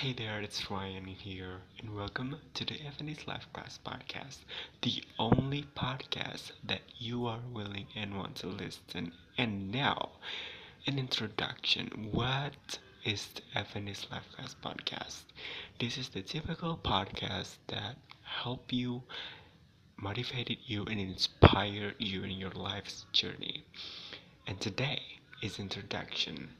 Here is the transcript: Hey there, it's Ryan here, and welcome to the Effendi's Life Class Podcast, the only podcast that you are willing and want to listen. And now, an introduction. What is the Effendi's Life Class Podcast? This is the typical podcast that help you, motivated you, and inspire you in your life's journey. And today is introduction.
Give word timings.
Hey 0.00 0.12
there, 0.12 0.40
it's 0.40 0.70
Ryan 0.70 1.06
here, 1.06 1.62
and 1.80 1.92
welcome 1.92 2.36
to 2.54 2.64
the 2.64 2.74
Effendi's 2.74 3.26
Life 3.26 3.48
Class 3.52 3.80
Podcast, 3.84 4.36
the 4.82 5.02
only 5.18 5.64
podcast 5.74 6.52
that 6.62 6.82
you 6.98 7.26
are 7.26 7.40
willing 7.52 7.88
and 7.96 8.16
want 8.16 8.36
to 8.36 8.46
listen. 8.46 9.10
And 9.38 9.72
now, 9.72 10.10
an 10.86 11.00
introduction. 11.00 12.10
What 12.12 12.78
is 13.04 13.26
the 13.34 13.42
Effendi's 13.58 14.06
Life 14.08 14.22
Class 14.36 14.54
Podcast? 14.62 15.22
This 15.80 15.98
is 15.98 16.10
the 16.10 16.22
typical 16.22 16.78
podcast 16.84 17.56
that 17.66 17.96
help 18.22 18.72
you, 18.72 19.02
motivated 19.96 20.58
you, 20.64 20.84
and 20.84 21.00
inspire 21.00 21.92
you 21.98 22.22
in 22.22 22.38
your 22.38 22.52
life's 22.52 23.04
journey. 23.12 23.64
And 24.46 24.60
today 24.60 25.02
is 25.42 25.58
introduction. 25.58 26.50